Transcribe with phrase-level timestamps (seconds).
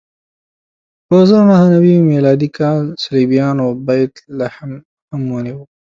[1.07, 4.71] په زر نهه نوې میلادي کال صلیبیانو بیت لحم
[5.11, 5.59] هم ونیو.